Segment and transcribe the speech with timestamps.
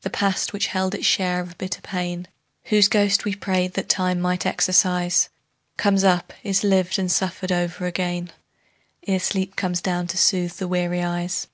[0.00, 2.26] The past which held its share of bitter pain,
[2.70, 5.28] Whose ghost we prayed that Time might exorcise,
[5.76, 8.32] Comes up, is lived and suffered o'er again,
[9.06, 11.48] Ere sleep comes down to soothe the weary eyes.